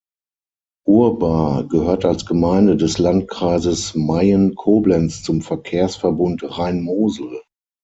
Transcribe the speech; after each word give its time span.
Urbar 0.87 1.67
gehört 1.67 2.05
als 2.05 2.25
Gemeinde 2.25 2.75
des 2.75 2.97
Landkreises 2.97 3.93
Mayen-Koblenz 3.93 5.21
zum 5.21 5.43
Verkehrsverbund 5.43 6.41
Rhein-Mosel. 6.57 7.43